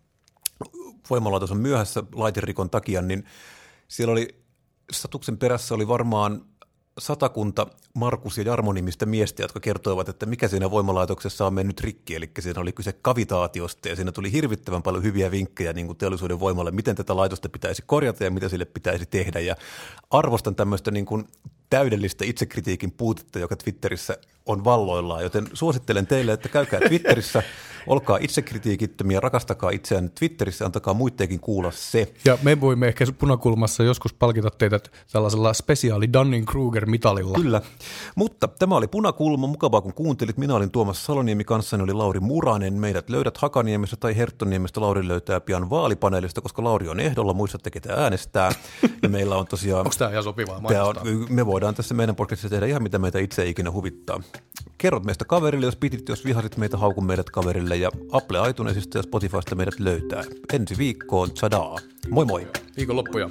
[1.10, 3.26] voimalaitos on myöhässä laiterikon takia, niin
[3.88, 4.36] siellä oli
[4.92, 6.46] statuksen perässä oli varmaan
[7.00, 12.16] satakunta Markus ja Jarmo nimistä miestä, jotka kertoivat, että mikä siinä voimalaitoksessa on mennyt rikki,
[12.16, 16.40] eli siinä oli kyse kavitaatiosta ja siinä tuli hirvittävän paljon hyviä vinkkejä niin kuin teollisuuden
[16.40, 19.40] voimalle, miten tätä laitosta pitäisi korjata ja mitä sille pitäisi tehdä.
[19.40, 19.56] Ja
[20.10, 21.28] arvostan tämmöistä niin kuin
[21.70, 27.44] täydellistä itsekritiikin puutetta, joka Twitterissä on valloillaan, joten suosittelen teille, että käykää Twitterissä,
[27.88, 32.14] olkaa itsekritiikittömiä, rakastakaa itseään Twitterissä, antakaa muidenkin kuulla se.
[32.26, 34.80] Ja me voimme ehkä punakulmassa joskus palkita teitä
[35.12, 37.42] tällaisella spesiaali Dunning-Kruger-mitalilla.
[37.42, 37.62] Kyllä,
[38.16, 40.38] mutta tämä oli Punakulma, mukavaa kun kuuntelit.
[40.38, 42.74] Minä olin Tuomas Saloniemi, kanssani oli Lauri Muranen.
[42.74, 44.82] Meidät löydät Hakaniemestä tai Herttoniemestä.
[44.82, 48.52] Lauri löytää pian vaalipaneelista, koska Lauri on ehdolla, muistatte ketä äänestää.
[49.02, 49.80] Ja meillä on tosiaan...
[49.88, 50.96] Onko tämä ihan sopivaa Tämä on,
[51.30, 54.22] me voidaan tässä meidän podcastissa tehdä ihan mitä meitä itse ikinä huvittaa.
[54.78, 59.04] Kerrot meistä kaverille, jos pitit, jos vihasit meitä, hauku meidät kaverille ja Apple iTunesista ja
[59.04, 60.24] Spotifysta meidät löytää.
[60.54, 61.78] Ensi viikkoon, tsadaa.
[62.10, 62.48] Moi moi.
[62.78, 63.28] Viikonloppuja.